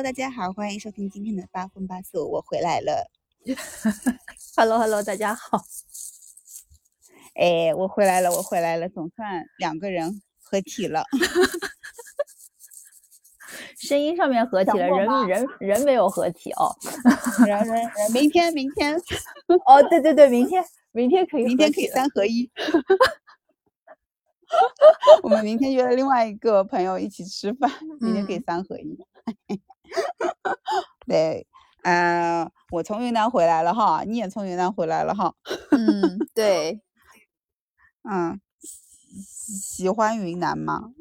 [0.00, 3.10] Hello，大家好，欢迎收听今天的八荤八素，我回来了。
[4.56, 5.62] Hello，Hello，大家好。
[7.34, 11.04] 哎，我回来了，我回来了，总算两个人合体了。
[13.76, 16.74] 声音上面合体了，人人人没有合体哦。
[17.46, 18.96] 人人人，明天明天。
[19.66, 22.50] 哦，对对对，明天明天可以，明天可以三合一。
[25.22, 27.70] 我们明天约了另外一个朋友一起吃饭，
[28.00, 28.98] 明天可以三合一。
[31.10, 31.44] 对，
[31.82, 35.34] 呃，我从云南回来了哈，你也从云南回来了哈。
[35.72, 36.80] 嗯，对，
[38.08, 38.40] 嗯，
[39.12, 40.92] 喜欢云南吗？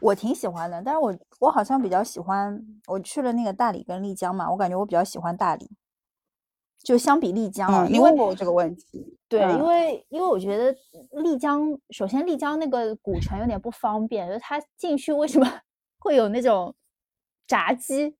[0.00, 5.68] 我挺喜欢的，但是我我好像比较喜欢，我去了那个大理跟丽江嘛，我感觉我比较喜欢大理。
[6.84, 9.18] 就相比丽江，嗯、你问过我这个问题。
[9.28, 10.72] 对，嗯、因为因为我觉得
[11.20, 15.60] 丽江，首先丽江那个古城有点不方便，就是它进去为什么
[15.98, 16.72] 会有那种
[17.48, 18.16] 闸机，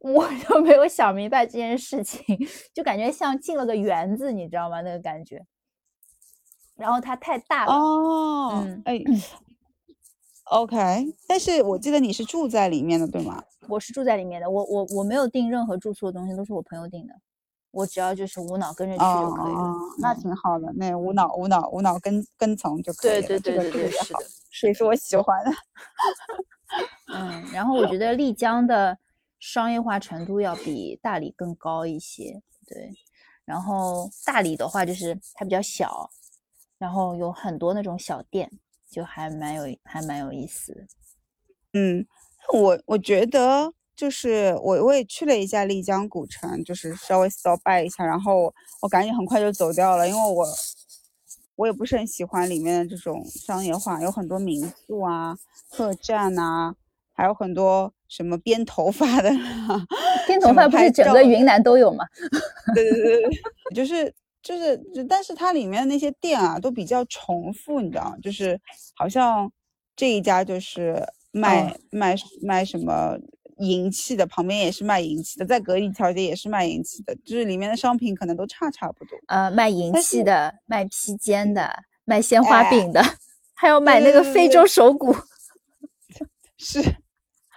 [0.00, 2.22] 我就没有想明白这件事情，
[2.74, 4.80] 就感觉像进了个园子，你知道吗？
[4.82, 5.46] 那个感觉。
[6.76, 7.72] 然后它太大了。
[7.72, 9.02] 哦，嗯，哎。
[10.50, 10.76] OK，
[11.28, 13.40] 但是我记得你是住在里面的，对吗？
[13.68, 17.14] 我是住在里面的，我我我没有订任何住宿的东西，都是我朋友订的。
[17.70, 19.60] 我只要就是无脑跟着去就可以了。
[19.60, 23.28] 哦、那挺好的，那无脑无脑无脑跟跟从就可以了。
[23.28, 24.18] 对对对对对，是的，
[24.66, 25.52] 也是我喜欢的。
[27.14, 28.98] 嗯，然后我觉得丽江的
[29.40, 32.40] 商业化程度要比大理更高一些。
[32.68, 32.92] 对，
[33.44, 36.08] 然后大理的话就是它比较小，
[36.78, 38.48] 然后有很多那种小店。
[38.90, 40.84] 就还蛮有还蛮有意思，
[41.74, 42.04] 嗯，
[42.52, 50.44] 我我觉得就是我我也去了一下丽江古城，就是稍微 stop by 一下，然后我赶紧很快就走掉了，因为我
[51.54, 55.38] 我也不是很喜欢里面的这种商业化，有很多民宿啊、
[55.70, 56.74] 客栈啊，
[57.20, 59.30] 还有很多什么编头发的，
[60.26, 62.04] 编头发不是整个云南都有吗？
[62.74, 63.30] 对对对对，
[63.74, 64.12] 就是。
[64.42, 68.16] 就是，但是它里面那些店啊，都比较重复，你知道吗？
[68.22, 68.58] 就是
[68.94, 69.52] 好像
[69.94, 73.18] 这一家就是卖、哦、卖卖什么
[73.58, 79.10] 银器的，旁边也是卖银器的，在隔一条街也是卖银器的，就是里面的商品可能都差差不多。
[79.26, 81.70] 呃，卖银器的，卖披肩的，
[82.06, 83.14] 卖鲜花饼的，哎、
[83.54, 85.14] 还有买那个非洲手鼓，
[86.56, 86.82] 是，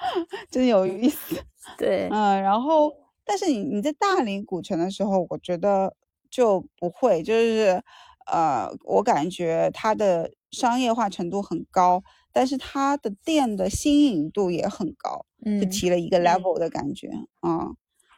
[0.52, 1.36] 真有意思。
[1.78, 2.94] 对，嗯，然后，
[3.24, 5.96] 但是你你在大理古城的时候，我觉得。
[6.36, 7.80] 就不会，就是，
[8.26, 17.08] 呃，我感觉它的商业化程度很高，但是它的店的新颖度也很高，嗯，就提了一个 level 的感觉
[17.42, 17.76] 啊、嗯，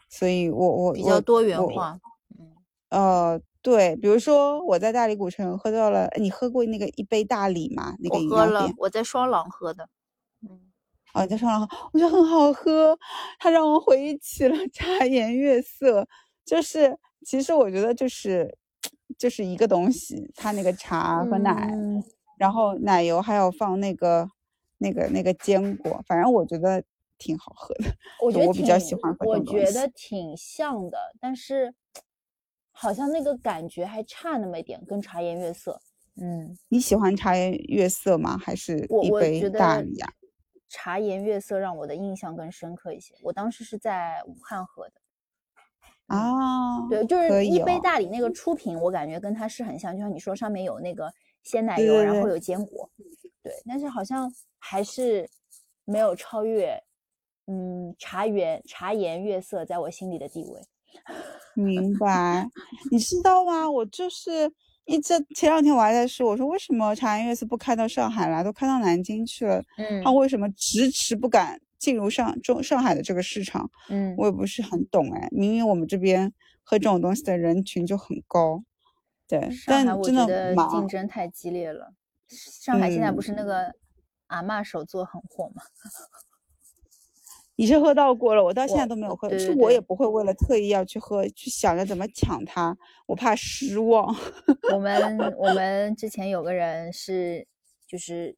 [0.07, 1.99] 所以我我比较多元化，
[2.39, 2.55] 嗯，
[2.89, 7.97] 呃，对，比如说我在大理古城喝到了，你喝过那个一杯大理吗？
[7.99, 9.89] 那个饮料店，我在双廊喝的，
[10.49, 10.61] 嗯，
[11.15, 12.97] 哦，在上了，我觉得很好喝，
[13.39, 16.07] 它让我回忆起了 茶颜悦色，
[16.45, 16.95] 就是。
[17.25, 18.55] 其实我觉得就是，
[19.17, 22.03] 就是一个东西，它那个茶和奶，嗯、
[22.37, 24.29] 然后奶油还有放那个
[24.77, 26.83] 那个那个坚果，反正我觉得
[27.17, 27.85] 挺好喝的。
[28.21, 31.73] 我觉得我比较喜欢喝我觉得挺像的，但是
[32.71, 35.81] 好像那个感觉还差那么一点，跟茶颜悦色。
[36.21, 38.37] 嗯，你喜欢茶颜悦色吗？
[38.37, 40.13] 还是一杯大理啊？
[40.75, 43.15] 茶颜悦色让我的印象更深刻一些。
[43.21, 44.93] 我当时是在武汉喝的。
[46.07, 51.09] 啊，对，就是一杯哦大理那个出品，我感觉跟它是很像，就像你说上面有那个
[51.43, 52.89] 鲜奶油，然后有坚果，
[53.41, 55.27] 对，但是好像还是
[55.85, 56.77] 没有超越，
[57.47, 60.61] 嗯，茶园茶颜悦色在我心里的地位。
[61.55, 62.45] 明白，
[62.91, 63.71] 你知道吗？
[63.71, 64.51] 我就是
[64.85, 71.59] 一这前两天我还在说，我说为什么茶颜悦色不开到上海来，都开到南京去了，嗯，他为什么迟迟不敢？
[71.77, 75.27] 进入上中上海的这个市场，嗯，我也不是很懂哎。
[75.29, 76.33] 明明我们这边
[76.63, 78.63] 喝这种东西的人群就很高，
[79.27, 81.93] 对，但真的竞争太激烈了。
[82.29, 83.71] 上海现在不是那个
[84.27, 85.61] 阿嬷手作很火吗？
[87.57, 94.15] 你是喝到过了，我到现在都没有喝，对对是我也不会为了特意要去喝，去想着怎么抢它，我怕失望。
[94.73, 97.47] 我 们我们之前有个人是
[97.87, 98.35] 就是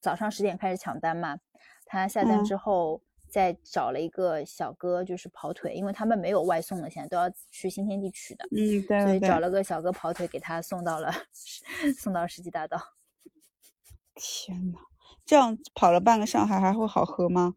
[0.00, 1.38] 早上十点开始抢单嘛。
[1.86, 8.44] 他下单之后，再找了一个小哥，就是跑腿，因为他们没有外送的，现在都要去新天地取的。
[8.52, 11.12] 嗯，对，所以找了个小哥跑腿给他送到了，
[11.98, 12.80] 送到世纪大道。
[14.14, 14.78] 天呐，
[15.26, 17.54] 这样跑了半个上海还会好喝吗？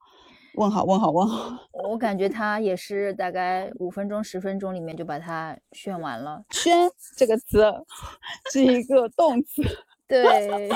[0.58, 1.58] 问好，问好，问好。
[1.90, 6.44] 我感觉他也是大概五分钟、十分钟里面就把它炫完了。
[6.50, 7.64] 炫这个词
[8.52, 9.62] 是一个动词。
[10.08, 10.70] 对。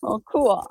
[0.00, 0.62] 好酷啊！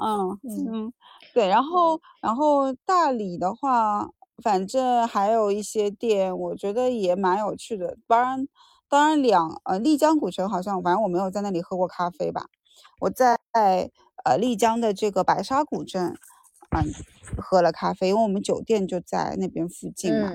[0.44, 0.94] 嗯 嗯，
[1.34, 4.08] 对，然后然后大理的话，
[4.42, 7.98] 反正还有一些店，我觉得也蛮有趣的。
[8.08, 8.48] 当然，
[8.88, 12.46] 当然两呃丽江古城好像，反正我没有在那里喝过咖啡吧。
[13.02, 13.38] 我在
[14.24, 16.18] 呃丽江的这个白沙古镇，
[16.70, 16.86] 嗯，
[17.38, 20.32] 喝了咖啡，因为我们酒店就在那边附近嘛，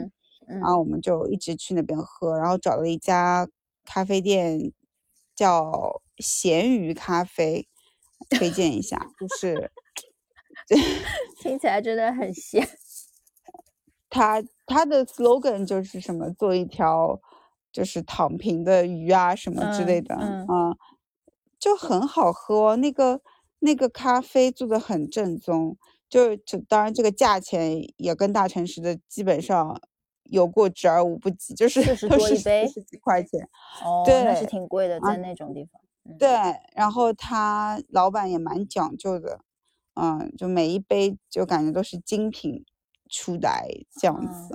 [0.46, 3.48] 然后我们就一直去那边喝，然后找了一家
[3.84, 4.72] 咖啡店，
[5.34, 7.68] 叫咸鱼咖啡，
[8.30, 9.70] 推荐一下，就是。
[11.40, 12.66] 听起来真的很咸。
[14.08, 17.18] 他他的 slogan 就是什么做一条
[17.72, 20.76] 就是躺平的鱼啊什么之类的，嗯，
[21.58, 22.76] 就很好喝。
[22.76, 23.20] 那个
[23.60, 25.76] 那个咖啡做的很正宗，
[26.12, 29.80] 就就当然这个价钱也跟大城市的基本上
[30.24, 33.48] 有过之而无不及，就是四十多一杯，四十几块钱。
[33.82, 35.80] 哦，对，那是挺贵的，在那种地方。
[36.18, 36.28] 对，
[36.76, 39.40] 然后他老板也蛮讲究的。
[39.94, 42.62] 嗯，就每一杯就感觉都是精品
[43.08, 43.66] 出来
[43.98, 44.54] 这样子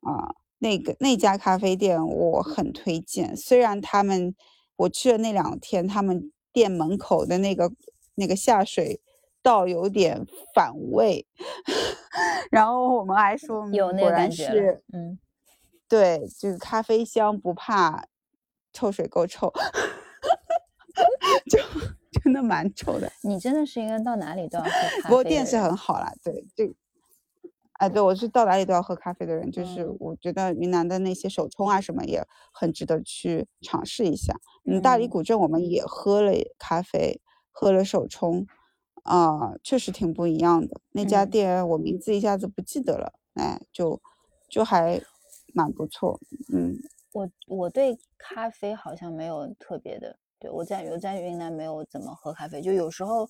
[0.00, 0.34] 啊。
[0.56, 4.34] 那个那家咖啡店我很推荐，虽然他们
[4.76, 7.70] 我去了那两天，他们店门口的那个
[8.14, 9.02] 那个下水
[9.44, 11.24] 道有点反胃，
[12.50, 15.16] 然后我们还说有那感觉，嗯，
[15.88, 18.06] 对，就是咖啡香不怕
[18.72, 19.52] 臭水沟臭，
[21.48, 21.60] 就。
[22.22, 25.02] 真的蛮臭的，你真的是应该到哪里都要喝咖啡。
[25.02, 26.72] 不过店是很好啦，对，这，
[27.72, 34.32] 哎，对我是到哪里都要喝咖啡的人，就是我觉得云南的那些手冲啊什么也很值得去尝试一下。
[34.64, 37.20] 嗯，大理古镇我们也喝了咖啡，
[37.50, 38.46] 喝了手冲，
[39.04, 40.80] 啊，确实挺不一样的。
[40.92, 44.00] 那家店我名字一下子不记得了，哎，就
[44.48, 45.00] 就还
[45.54, 46.18] 蛮不错。
[46.52, 46.76] 嗯，
[47.12, 50.18] 我我对咖啡好像没有特别的。
[50.38, 53.28] 对，我在我在云南没有怎么喝咖啡，就有时候，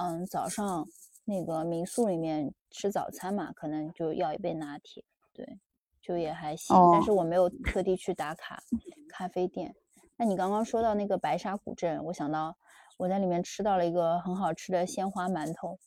[0.00, 0.86] 嗯，早上
[1.24, 5.58] 那个民宿里面吃早餐嘛，可能就要一杯拿铁，对，
[6.00, 6.76] 就也还行。
[6.92, 8.62] 但是我没有特地去打卡
[9.08, 9.74] 咖啡店。
[10.16, 12.56] 那你刚刚说到那个白沙古镇，我想到
[12.96, 15.78] 我在里面吃到了一个很好吃的鲜花馒头，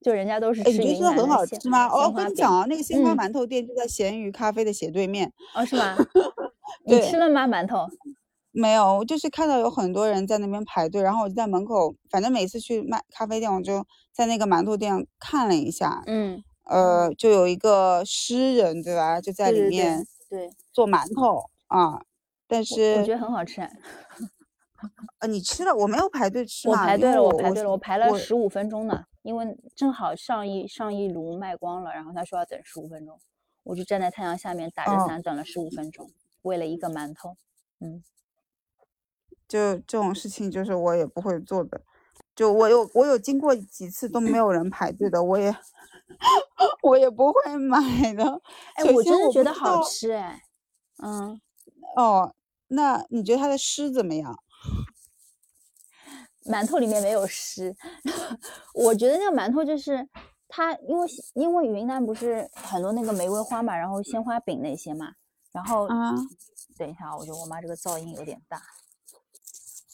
[0.00, 1.86] 就人家都是吃云南的很好吃吗？
[1.86, 5.32] 哦，我跟你讲啊，那个鲜花馒头店就在咸鱼咖啡的斜对面。
[5.54, 5.96] 哦，是吗？
[6.84, 7.46] 你吃了吗？
[7.46, 7.86] 馒头？
[8.50, 19.20] 没有，我就是看到有很多人在那边排队，然后我就在门口，反正每次去卖咖啡店，我就在那个馒头店看了一下，嗯，呃，就有一个诗人，对吧？
[19.20, 22.02] 就在里面对做馒头啊，
[22.48, 23.60] 但是我觉得很好吃。
[25.18, 25.74] 呃，你吃了？
[25.74, 33.18] 我没有排队吃，我排队了，我排队了，我排了十五分钟呢，因为正好上一上一炉卖光了，然后他说要等十五分钟，
[33.64, 36.10] 我就站在太阳下面打着伞等了十五分钟，
[36.42, 37.36] 为了一个馒头，
[37.80, 38.02] 嗯。
[39.48, 41.80] 就这种事情，就是我也不会做的。
[42.36, 45.52] 就我有我有经过几次都没有人排队的，我也
[46.84, 48.24] 我也不会买的。
[48.74, 50.42] 哎，我真的觉得好吃哎。
[51.02, 51.40] 嗯，
[51.96, 52.34] 哦，
[52.68, 54.38] 那你觉得它的诗怎么样？
[56.48, 57.74] 馒头里面没有湿，
[58.74, 60.08] 我觉得那个馒头就是
[60.48, 65.12] 它，因为因为云南不是很多那个玫瑰花嘛，然后鲜花饼那些嘛，
[65.52, 66.14] 然后啊，
[66.78, 68.62] 等一下，我觉得我妈这个噪音有点大。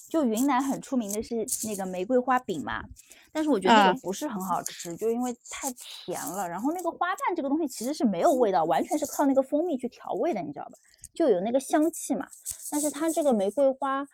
[0.09, 2.85] 就云南很出名的是那个玫瑰花饼嘛，
[3.33, 6.49] 但是我觉得那个不是很好吃，就因为太甜了。
[6.49, 10.79] 然后那个花瓣这个东西其实是没有味道，完全是靠那个蜂蜜去调味的，你知道吧？
[11.15, 12.27] 就有那个香气嘛。
[12.71, 14.07] 但是它这个玫瑰花，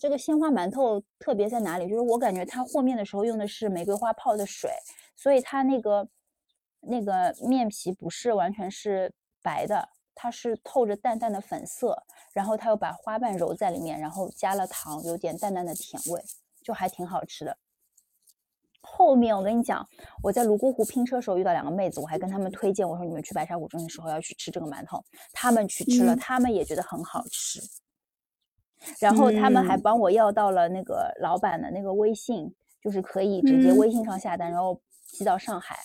[0.00, 1.88] 这个鲜花馒头特别在哪里？
[1.88, 4.70] 就是我感觉它和面的时候用的是玫瑰花泡的水，
[5.14, 6.08] 所以它那个
[6.80, 9.90] 那个面皮不是完全是白的。
[10.18, 16.24] 它是透着淡淡的粉色，然后它又把花瓣揉在里面，然后加了糖，有点淡淡的甜味，
[16.62, 17.58] 就还挺好吃的。
[18.88, 19.86] 后面我跟你讲，
[20.22, 27.60] 我在泸沽湖拼车时候遇到两个妹子，我还跟她们推荐，我说你们去白沙古镇的时候要去吃这个馒头，她们去吃了，她们也觉得很好吃。
[29.00, 35.76] 然后他们还帮我要到了那个老板的那个微信，就是可以直接微信上下单，然后寄到上海。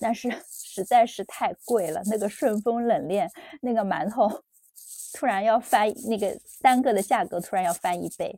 [0.00, 4.28] 但是 实在是太贵了，那个顺丰冷链那个馒头，
[5.14, 8.36] 突然要翻那个单个的价格，突然要翻一倍，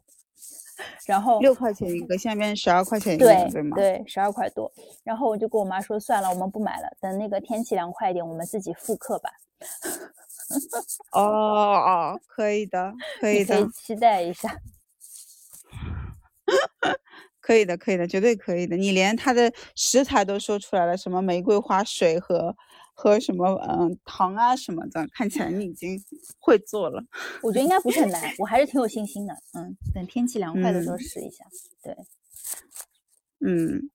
[1.06, 3.76] 然后六块钱一个，现在变成十二块钱一个，对吗？
[3.76, 4.70] 对，十二块多。
[5.04, 9.30] 然后我就跟我妈说，算了，我们不买了，等那个天气凉快一点，我们自己复刻吧。
[11.12, 11.20] 哦
[12.14, 14.56] 哦，可以的，可以的，可以期待一下。
[17.40, 18.76] 可以的，可以的，绝对可以的。
[18.76, 22.54] 你连它的食材都说出来了，什么玫瑰花水和
[22.98, 26.02] 和什么嗯糖啊什么的，看起来你已经
[26.40, 27.04] 会做了。
[27.42, 29.34] 我觉得应该不是很难，我还是挺有信心的。
[29.52, 31.44] 嗯，等天气凉快的时候试一下。
[31.82, 31.94] 对，
[33.40, 33.90] 嗯，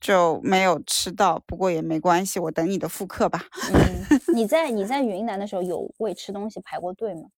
[0.00, 3.44] 就没有吃到，不过也没关系，我等你的复刻吧。
[3.70, 7.28] 嗯， 你在你在云南的时候有为吃东西排过队吗？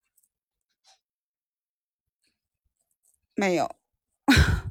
[3.34, 3.68] 没有。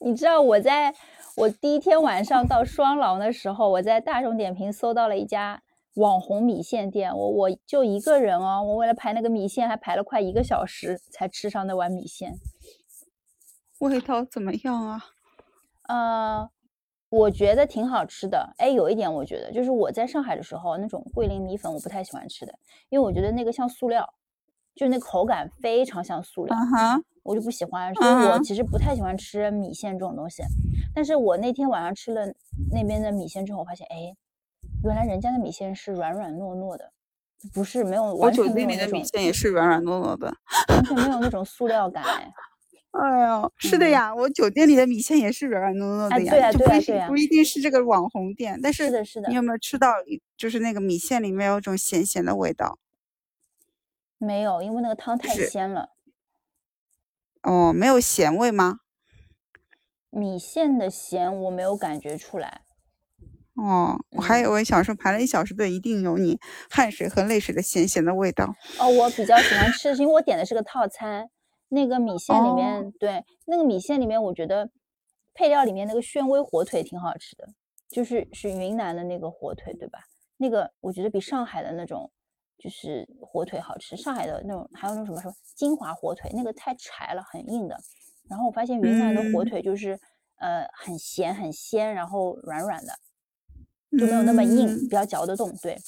[0.00, 0.94] 你知道我在
[1.36, 5.60] 我第一天晚上到双廊的时候，我在大众点评搜到了一家
[5.94, 12.34] 网红米线店，我我就一个人哦，我为了排那个米线还排了快一个小时才吃上那碗米线。
[13.80, 15.04] 味道怎么样啊？
[15.88, 16.48] 呃，
[17.08, 18.54] 我觉得挺好吃的。
[18.58, 22.56] 哎，有一点我觉得，就是我在上海的时候，那种桂林米粉我不太喜欢吃的，
[22.90, 24.08] 因为我觉得那个像塑料，
[24.76, 26.56] 就那口感非常像塑料，
[27.24, 27.92] 我就不喜欢。
[27.94, 30.44] 所以我其实不太喜欢吃米线这种东西。
[30.94, 32.24] 但是我那天晚上吃了
[32.70, 34.14] 那边的米线之后，我发现，哎，
[34.84, 36.92] 原来人家的米线是软软糯糯的，
[37.52, 39.00] 不是没有完全没有那种。
[39.00, 40.32] 米线也是软软糯糯的，
[40.68, 42.32] 完全没有那种塑料感，哎。
[42.94, 49.28] 哎呦，是的呀，我酒店里的米线也是软软糯糯的呀，对呀，就不一定不一定是这个网红店，但是是的，是的。
[49.28, 49.94] 你有没有吃到，
[50.36, 52.78] 就是那个米线里面有种咸咸的味道？
[54.16, 55.88] 没有，因为那个汤太鲜了。
[57.44, 58.80] 哦，没有咸味吗？
[60.10, 62.62] 米线的咸我没有感觉出来。
[63.56, 66.38] 哦，我还以为小时候排了一小时队，一定有你
[66.70, 68.54] 汗水和泪水的咸咸的味道。
[68.80, 71.30] 哦，我比较喜欢吃，因为我点的是个套餐。
[71.68, 74.70] 那个米线里面，对那个米线里面，我觉得
[75.32, 77.48] 配料里面那个宣威火腿挺好吃的，
[77.88, 79.98] 就是是云南的那个火腿，对吧？
[80.36, 82.10] 那个我觉得比上海的那种
[82.58, 83.96] 就是火腿好吃。
[83.96, 87.78] 上海的那种还有那种什么什么金华火腿，那个太柴了，很硬的。
[88.28, 89.98] 然后我发现云南的火腿就是
[90.36, 92.98] 呃很咸很鲜，然后软软的，
[93.98, 95.54] 就没有那么硬，比较嚼得动。
[95.58, 95.78] 对，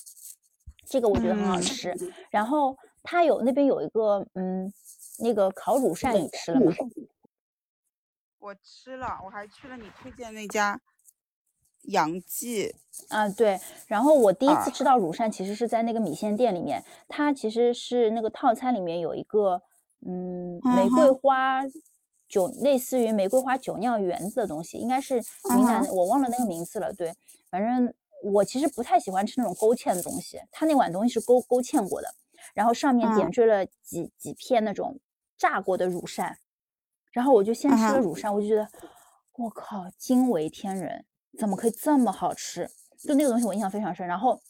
[0.87, 1.95] 这个我觉得很好吃。
[2.31, 4.73] 然后它有那边有一个嗯。
[5.19, 6.71] 那个烤乳扇你吃了吗？
[8.39, 10.79] 我吃了，我还去了你推荐那家
[11.87, 12.75] 杨记
[13.09, 13.59] 啊，对。
[13.87, 19.61] 然后我第一次吃到乳扇，其实是在那个米线店里面，它其实是那个套餐里面有一个
[20.07, 21.63] 嗯玫瑰花
[22.29, 26.93] 酒，类似于玫瑰花酒酿圆子的东西，应该是云南的，我忘了那个名字了。
[26.93, 27.15] 对，
[27.51, 32.09] 反正我其实不太喜欢吃那种勾芡的东西，它那碗东西是勾勾芡过的，
[32.55, 34.99] 然后上面点缀了几几片那种。
[35.39, 36.39] 炸过的乳扇，
[37.13, 38.67] 然后我就先吃了乳扇，我就觉得，
[39.35, 41.05] 我靠，惊为天人，
[41.39, 42.69] 怎么可以这么好吃？
[42.99, 44.07] 就那个东西我印象非常深。
[44.07, 44.41] 然后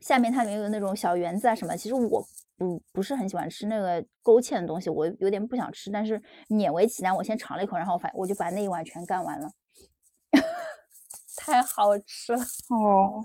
[0.00, 9.50] 下面它里面有那种小圆子啊什么，其实我不不是很喜欢吃那个勾芡的东西，我有点不想吃，但是勉为其难，我先尝了一口，然后反我就把那一碗全干完了，
[11.36, 12.38] 太好吃了
[12.70, 13.24] 哦，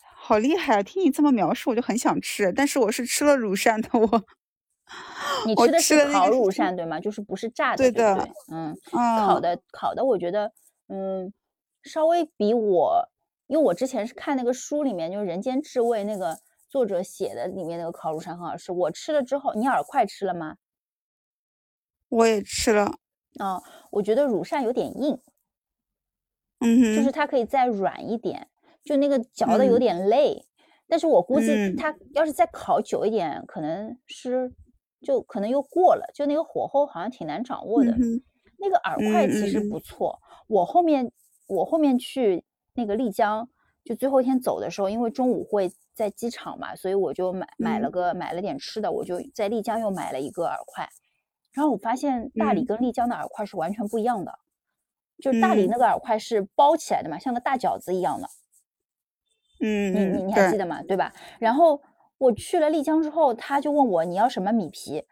[0.00, 0.82] 好厉害啊！
[0.82, 4.24] 听你这么描述，我就很想吃，但是我是吃了乳扇的我。
[5.44, 6.98] 你吃的是烤乳扇对吗？
[6.98, 7.76] 就是不是炸的？
[7.76, 10.50] 对的，嗯，烤的烤的，我觉得，
[10.88, 11.32] 嗯，
[11.82, 13.08] 稍微比我，
[13.46, 16.36] 因为我之前是看那个书里面，就是《人间至味》那个
[16.68, 18.72] 作者写的里面那个烤乳扇很好吃。
[18.72, 20.56] 我吃了之后，你饵块吃了吗？
[22.08, 22.98] 我也吃了。
[23.38, 25.20] 哦，我觉得乳扇有点硬，
[26.60, 28.48] 嗯，就是它可以再软一点，
[28.84, 30.46] 就那个嚼的有点累。
[30.88, 34.52] 但是我估计它要是再烤久一点，可能是。
[35.00, 37.96] 就可能又过了，就那个火候好像挺难掌握的。
[38.58, 40.20] 那个饵块其实不错。
[40.46, 41.10] 我后面
[41.46, 43.48] 我后面去那个丽江，
[43.84, 50.88] 就最后一天走的时候，因为中午会在机场嘛，所以我就买买了个买了点吃的，我就在丽江又买了一个饵块。
[51.52, 54.38] 然后我发现大理跟丽江的饵块是完全不一样的，
[55.20, 58.28] 就大理那个饵块是包起来的嘛，像个大饺子一样的。
[59.60, 60.82] 嗯，你你你还记得吗？
[60.82, 61.12] 对吧？
[61.38, 61.80] 然后。
[62.18, 65.04] 我去了丽江之后，他就问我你要什么米皮，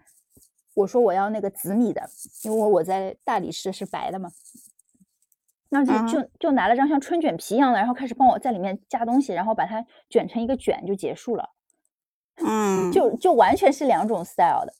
[0.76, 2.06] 我说我要那个紫米的，
[2.45, 4.30] 因为我在大理吃的是白的嘛。
[5.71, 11.49] 那就就就拿了张像春卷皮一样的，然后开始帮我在里面加东西，然后把它卷成一个卷就结束了。
[12.37, 14.75] 嗯，就就完全是两种 style 的。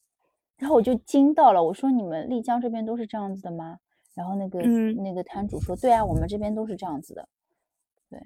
[0.59, 3.79] 然后我就惊到了，我说你们丽江这边都是这样子的吗？
[4.15, 7.27] 然后那个那个摊主说，对啊，我们这边都是这样子的。
[8.11, 8.21] 对，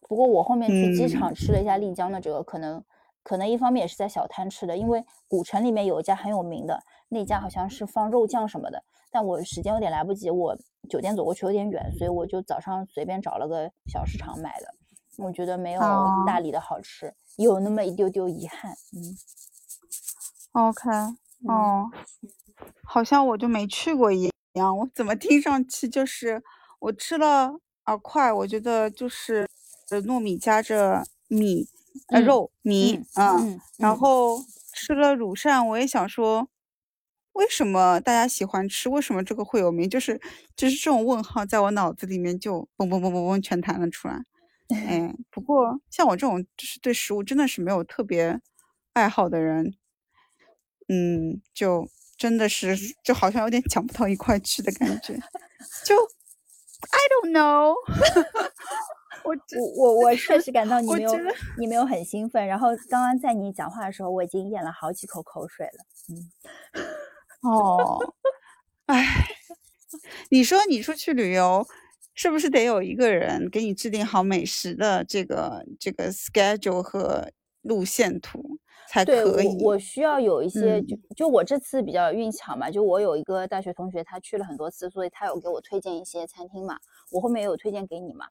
[0.00, 2.84] 不过我后面去机场吃了一下丽江的这个，可能。
[3.24, 10.54] 可能一方面也是在小摊吃的，因为古城里面有一家很有名的，那家好像是放肉酱什么的，但我时间有点来不及，我
[10.90, 14.74] 酒店走过去有点远，所以我就早上随便找了个小市场买的。
[15.16, 15.80] 我觉得没有
[16.26, 18.76] 大理的好吃，有那么一丢丢遗憾。
[18.92, 19.16] 嗯
[20.52, 20.90] ，OK，
[21.48, 21.90] 哦，
[22.84, 26.42] 好像我就没去过一样，我怎么听上去就是
[26.80, 27.52] 我吃了
[27.86, 29.48] 饵块，我觉得就是
[29.88, 31.66] 糯米夹着米。
[32.08, 34.38] 呃，肉米，嗯，然后
[34.72, 36.48] 吃了乳扇，我也想说，
[37.32, 38.88] 为什么大家喜欢吃？
[38.88, 39.88] 为什么这个会有名？
[39.88, 40.20] 就是
[40.56, 44.24] 就是这种问号在我脑子里面就嘣嘣嘣嘣嘣全弹了出来。
[44.74, 48.40] 哎，不过像我这种就是对食物真的是没有特别
[48.94, 49.74] 爱好的人，
[50.88, 55.14] 嗯，就真的是就好像有点讲不到一块去的感觉。
[55.84, 55.94] 就
[56.90, 57.74] I don't know。
[59.24, 61.12] 我我我我确实感到你没有
[61.58, 62.46] 你没有很兴奋。
[62.46, 65.84] 然后刚刚在你讲话的时候，我已经咽了好几口口水了。
[66.10, 66.30] 嗯。
[67.50, 67.98] 哦，
[68.86, 69.04] 哎，
[70.30, 71.66] 你说你出去旅游，
[72.14, 79.62] 是不是得有一个人给你制定好美食的这个这个 schedule 和路线图才可以？
[79.62, 86.78] 我需要有一些，就就我这次比较运气好嘛，就我有一个大学同学，他去了很多次，所以他有给我推荐一些餐厅嘛。
[87.10, 88.26] 我后面也有推荐给你嘛。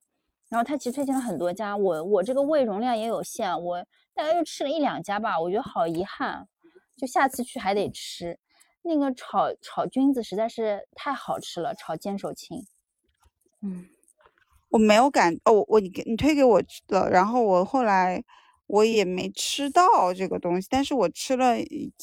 [0.49, 3.83] 然后他其实推荐了很多家，我我这个胃容量也有限，我
[4.13, 6.47] 大概就吃了一两家吧，我觉得好遗憾，
[6.95, 8.39] 就下次去还得吃。
[8.83, 12.65] 那个炒炒菌子实在是太好吃了，炒坚手青。
[13.61, 13.87] 嗯，
[14.69, 18.23] 我没有感哦，我你给你推给我的，然后我后来
[18.73, 21.55] 我也没吃到这个东西，但是我吃了，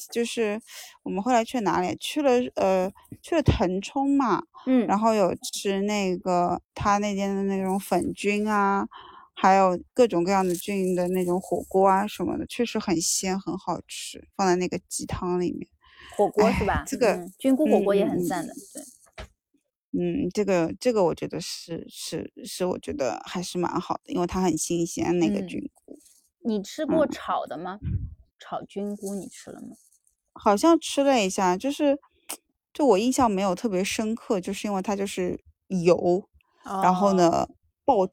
[0.09, 0.57] 就是
[1.03, 1.97] 我们后来去哪里？
[1.99, 2.89] 去了呃，
[3.21, 8.87] 去了腾冲嘛，嗯，然后有吃那个他那边的那种粉菌啊，
[9.33, 15.67] 还有各种各样的菌的那种火锅啊什么的，确实很鲜，很好吃，放在那个鸡汤里面。
[16.15, 16.85] 火锅是吧？
[16.87, 18.81] 这个菌菇火锅也很赞的，对。
[19.91, 25.99] 嗯，这个这个我觉得是是是，我觉得还是蛮好的，因为它很新鲜那个菌菇。
[26.43, 27.79] 你吃过炒的吗？
[28.39, 29.75] 炒菌菇你吃了吗？
[30.33, 31.99] 好像吃了一下，就是
[32.73, 36.27] 就我印象没有特别深刻，就是因为它就是油，
[36.81, 37.47] 然后呢
[37.85, 38.07] 爆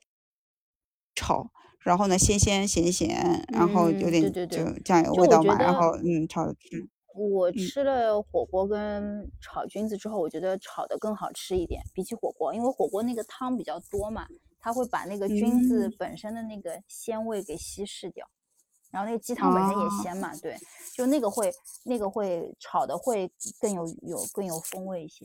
[1.14, 1.50] 炒，
[1.81, 6.88] 然后呢鲜鲜咸咸，然后有点就酱油味道嘛，然后嗯炒着吃。
[7.14, 14.26] 我吃了火锅跟炒菌子之后，我觉得炒的更好吃一点，比起火锅，因为火锅那个汤比较多嘛，
[14.68, 18.28] 它会把那个菌子本身的那个鲜味给稀释掉，
[18.90, 20.59] 然后那个鸡汤本身也鲜嘛，对，
[20.94, 21.50] 就那个会
[21.87, 25.24] 那个会炒的会更有有更有风味一些。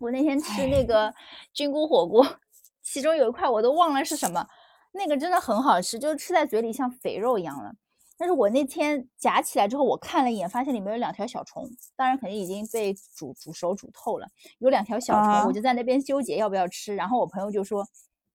[0.00, 1.14] 我那天吃那个
[1.52, 2.26] 菌菇火锅，
[2.82, 4.48] 其中有一块我都忘了是什么，
[4.92, 7.74] 那个真的很好吃，就是吃在嘴里像肥肉一样了。
[8.16, 14.26] 但是我那天夹起来之后，我看了一眼，发现里面有两条小虫，当然肯定已经被煮煮熟煮透了。
[14.58, 16.94] 有两条小虫，我就在那边纠结要不要吃。
[16.94, 17.84] 然后我朋友就说：“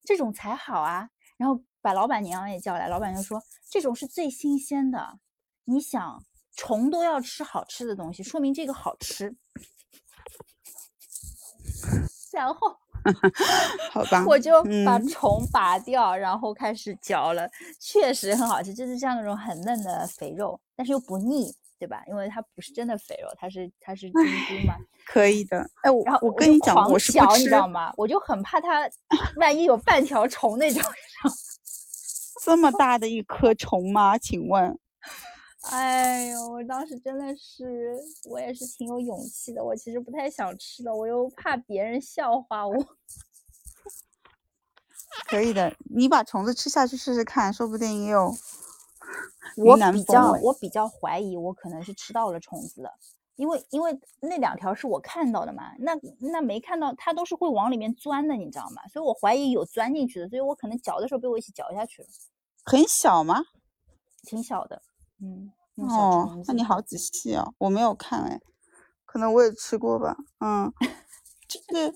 [0.08, 5.20] 这种才好啊。”然后把老板娘也叫来，老板娘说：“这种是最新鲜的。
[5.66, 6.24] 你想，
[6.56, 9.36] 虫都要吃好吃的东西，说明这个好吃。
[12.32, 12.78] ”然后。
[13.94, 22.04] 好吧，我就把虫拔掉，然后开始嚼了，确实很好吃，就是像那种很嫩的肥肉，但是又不腻，对吧？
[22.08, 24.76] 因为它不是真的肥肉，它是它是菌菇嘛。
[25.06, 27.94] 可以的，哎，我我跟你讲，我是不吃，你知道吗？
[27.98, 28.90] 我就很怕它
[29.38, 30.82] 万一有半条虫那种。
[32.44, 34.18] 这么大的一颗虫吗？
[34.18, 34.78] 请问？
[35.72, 37.96] 哎呦，我当时真的是，
[38.30, 39.64] 我也是挺有勇气的。
[39.64, 42.76] 我其实不太想吃的，我又怕别人笑话我。
[45.28, 48.34] 可以的，你把虫子吃下去试试看，说不定也有。
[49.58, 52.92] 我比较，我比较怀疑，我可能是吃到了虫子的，
[53.36, 58.82] 因为因为那两条是我看到的嘛，那那没看到，它都是会往里面钻的，你知道吗？
[58.92, 62.08] 所以我怀疑有钻进去的，所以我可能嚼的时候被我一起嚼下去了。
[62.66, 63.42] 很小吗？
[64.24, 64.82] 挺小的，
[65.22, 65.52] 嗯。
[65.76, 68.42] 哦，那你好仔细哦，我没有看哎，
[69.06, 70.74] 可能我也吃过吧，嗯，
[71.48, 71.94] 就是，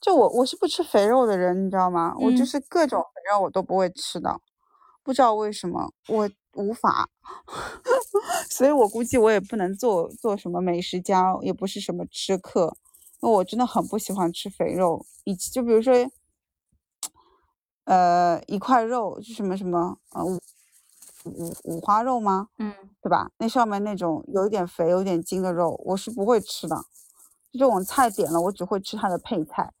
[0.00, 2.14] 就我我是不吃肥肉的人，你知道吗？
[2.20, 4.40] 我就是各种肥肉我都不会吃的，
[5.02, 7.08] 不知道为什么我无法，
[8.50, 12.76] 所以我估计我也不能做做什么美食家，也不是什么吃客，
[13.20, 15.92] 因为我真的很不喜欢吃肥肉，以及就比如说，
[17.84, 20.38] 呃，一块肉是什么什么呃。
[21.24, 22.48] 五五花肉吗？
[22.58, 23.30] 嗯，对吧？
[23.38, 26.84] 那上面那种有一点肥、有点筋的肉，我是不会吃的。
[27.52, 29.72] 这种菜点了，我只会吃它的配菜，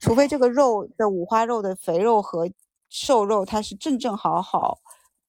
[0.00, 2.50] 除非这个肉的五花肉的肥肉和
[2.90, 4.80] 瘦肉它是正正好好，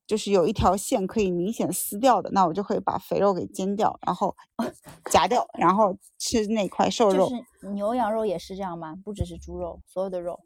[0.05, 4.35] 就是有一条线可以明显撕掉的，那我就可以把肥肉给煎掉，然后
[5.09, 7.29] 夹掉，然后吃那块瘦肉。
[7.29, 8.97] 就是牛羊肉也是这样吗？
[9.01, 10.37] 不只是猪肉，所有的肉？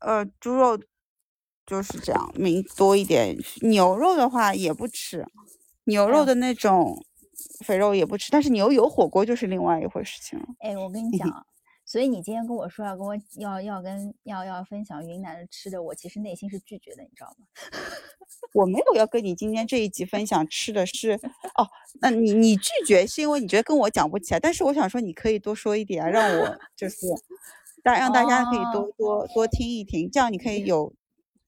[0.00, 0.78] 呃，猪肉。
[1.66, 3.36] 就是这样，明多一点。
[3.60, 5.26] 牛肉的话也不吃，
[5.84, 7.04] 牛肉的那种
[7.62, 8.30] 肥肉也不吃。
[8.30, 10.46] 但是牛油火锅就是另外一回事情了。
[10.60, 11.28] 哎，我跟你讲，
[11.88, 17.46] 所以你今天跟我说要跟我要要跟要要分享云南的吃的，我其实内心是拒绝的，你知道吗？
[18.52, 21.12] 我没有要跟你今天这一集分享吃的是
[21.56, 21.66] 哦，
[22.02, 27.06] 那你你拒绝是因为你觉得跟我讲不起来，但是我想说你可以多说一点啊，让我就是
[27.82, 30.92] 大让大家可以多哦多多听一听，这样你可以有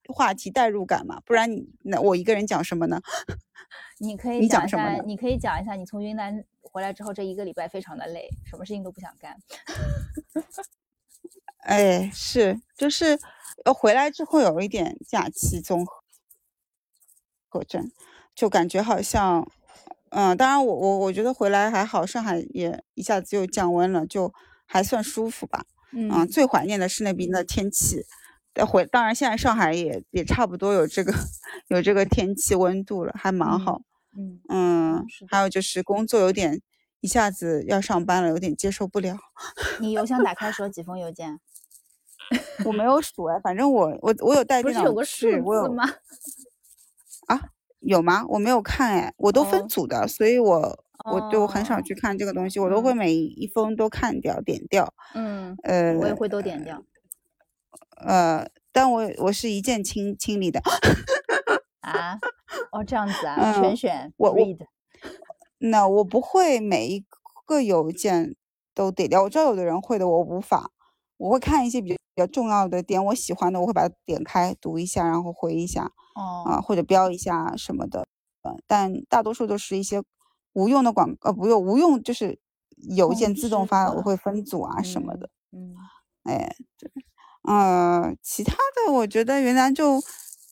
[0.09, 2.99] 话题代入感嘛，不然你那我一个人讲什么呢？
[4.01, 9.37] 你可以你讲一下，讲什么你可以讲一下，你从云南回来之后这一个礼拜非常的累，什么事情都不想干。
[11.65, 13.19] 哎，是就是
[13.65, 16.03] 呃回来之后有一点假期综合
[17.49, 17.91] 合症，
[18.35, 19.47] 就感觉好像，
[20.11, 24.33] 嗯，当然我我我觉得回来还好，上海也一下子又降温了，就
[24.67, 25.65] 还算舒服吧。
[25.93, 28.05] 嗯，嗯最怀念的是那边的天气。
[28.53, 31.13] 待会当然现在上海也也差不多有这个
[31.69, 33.83] 有这个天气温度了，还蛮嗯好。
[34.17, 36.61] 嗯，嗯，还有就是工作有点
[37.01, 39.17] 一下子要上班了，有点接受不了。
[39.81, 41.41] 你邮箱打开时候几封邮件？
[42.65, 45.85] 我没有数哎，反正我我我有带不电脑是有个数，我有字吗？
[47.81, 48.25] 有吗？
[48.29, 54.93] 我没有看哎，我都分哦组的，所以我我就很少哦去看这个东西，我都会嗯每一封都看掉点掉。
[55.15, 56.85] 嗯，呃我也会都点掉
[57.97, 60.61] 呃，但我我是一键清清理的。
[61.81, 62.19] 啊。
[62.73, 64.59] 哦，这样子啊，全嗯选我我 read。
[65.61, 67.05] 那我不会每一
[67.47, 68.35] 个邮件
[68.75, 70.71] 都点掉，我知道有的人会的，我无法。
[71.17, 78.07] 我会看一些比较比较重要的点，我喜欢的，我会把它点开读一下，然后回一下哦，啊，或者标一下什么的。
[78.43, 80.03] 呃，但大多数都是一些
[80.55, 82.39] 无用的广呃不用无用就是
[82.97, 85.29] 邮件自动知发，我会分组啊什么的。
[85.53, 85.77] 嗯。
[86.25, 86.91] 哎，对，
[87.43, 88.55] 呃，其他
[88.87, 90.01] 的我觉得云南就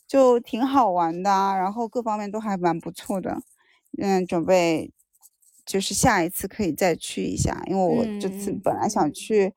[0.06, 3.38] 就挺好玩的啊，然后各方面都还蛮不错的。
[4.00, 4.92] 嗯，准备
[5.68, 9.52] 就是下一次可以再去一下，因为我这次本来想去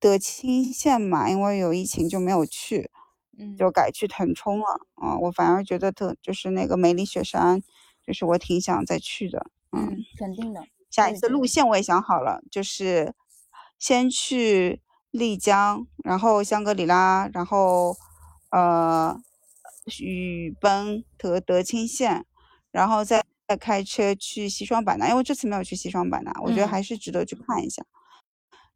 [0.00, 2.90] 德清县嘛，因为有疫情就没有去，
[3.38, 4.64] 嗯就改去腾冲了。
[4.94, 7.62] 啊、我反而觉得特就是那个梅里雪山，
[8.02, 9.50] 就是我挺想再去的。
[9.72, 10.64] 嗯，嗯，肯定的。
[10.90, 13.14] 下一次路线我也想好了，就是
[13.78, 17.94] 先去丽江，然后香格里拉，然后
[18.50, 19.14] 呃
[20.00, 22.24] 雨崩德德清县，
[22.70, 27.84] 然后再再开车去西双版纳，因为这次没有去西双版纳，我觉得嗯还是值得去看一下。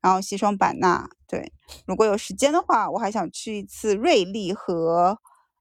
[0.00, 1.52] 然后西双版纳，对，
[1.86, 5.16] 如果有时间的话，我还想去一次瑞丽和，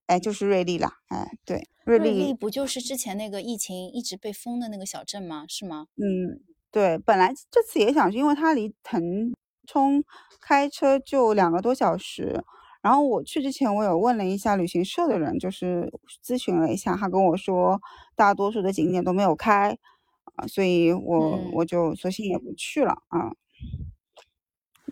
[0.07, 5.45] 哎，就是瑞丽啦，哎，对，瑞瑞丽丽不就是之前那个疫情一直被封的那个小镇吗？
[5.47, 5.85] 是吗？
[5.97, 9.31] 嗯，对，本来这次也想去，因为它离腾
[9.67, 10.03] 冲
[10.41, 12.43] 开车就两个多小时。
[12.83, 15.89] 然后我去之前，我有问了一下旅行社的人，就是
[16.21, 17.81] 咨询了一下，他跟我说
[18.13, 19.77] 大多数的景点都没有开，
[20.35, 23.31] 啊，所以我嗯我就索性也不去了啊。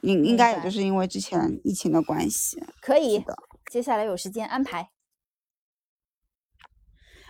[0.04, 2.64] 应应明该也就是因为之前疫情的关系。
[2.82, 3.36] 可以的，
[3.70, 4.90] 接下来有时间安排。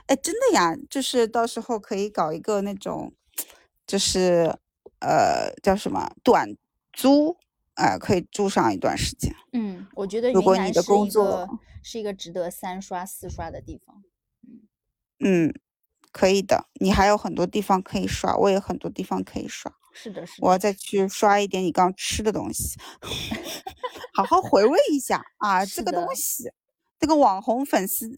[0.06, 3.14] 哎，真的呀，就是到时候可以搞一个那种，
[3.88, 4.56] 就是
[5.00, 6.56] 呃叫什么短
[6.94, 7.36] 租，
[7.82, 9.34] 呃可以住上一段时间。
[9.54, 11.50] 嗯，我觉得云如果你的南是一工作个
[11.84, 14.04] 是一个值得三刷四刷的地方。
[15.24, 15.54] 嗯，
[16.12, 19.72] 可以的，你还有很多地方可以刷，我也很多地方可以刷。
[19.94, 20.58] 是的，是的我要。
[20.58, 22.80] 再去刷一点你刚吃的东西，
[24.16, 26.50] 好好回味一下啊，这个东西，
[26.98, 28.10] 这个网红粉丝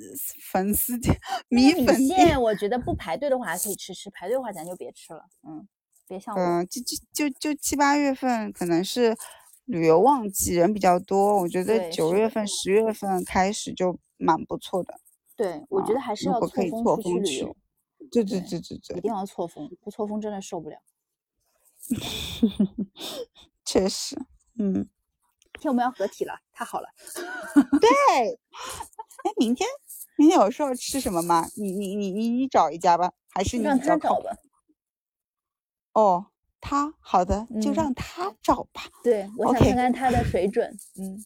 [0.52, 1.17] 粉丝店
[1.49, 5.26] 米米粉店，线，我觉得不排队的话还可以吃吃，排队的话咱就别吃了。
[5.47, 5.67] 嗯，
[6.08, 6.41] 别像我。
[6.41, 9.17] 嗯，就就就就七八月份可能是
[9.65, 14.99] 旅游旺季，人比较多，我觉得九月份、十月份开始就蛮不错的。
[15.36, 17.56] 对，我觉啊得还是要错峰去旅游，
[18.12, 20.78] 对对对对对对一，定要错峰，不错峰真的受不了。
[23.65, 24.15] 确实，
[24.60, 24.88] 嗯，
[25.60, 26.88] 天，我们要合体了，太好了。
[27.82, 28.39] 对。
[29.23, 29.67] 哎，明天
[30.17, 31.47] 明天有说吃什么吗？
[31.56, 34.23] 你你你你你找一家吧，还是你让比较靠谱？
[34.23, 34.38] 他找吧。
[35.93, 36.26] 哦，
[36.63, 38.84] 他好的，就嗯让他找吧。
[39.04, 40.73] 对，我想看看他的水准。
[40.97, 41.21] 嗯，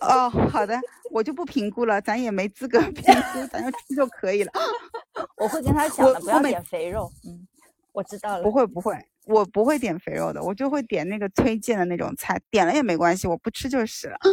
[0.00, 4.52] 哦，好的，我就不评估了，咱也没资格 评估，咱就吃就可以了。
[5.38, 7.10] 我会跟他讲的，不要点肥肉。
[7.24, 7.46] 嗯，
[7.92, 8.52] 我知道了不。
[8.52, 14.16] 会不会，我不会点肥肉的，我就会点那个推荐的那种菜，点了也没关系，我不吃就是了。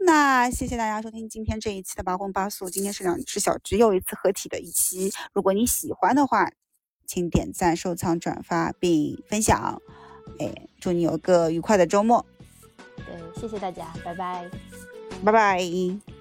[0.00, 5.10] 那谢谢大家收听今天这一期的八荤八素，今天是两只小只又一次合体的一期。
[5.32, 6.48] 如果你喜欢的话，
[7.06, 9.80] 请点赞、收藏、转发并分享。
[10.38, 12.26] 哎，祝你有个愉快的周末，
[12.96, 14.50] 对，谢谢大家，拜拜。
[15.24, 16.15] 拜拜。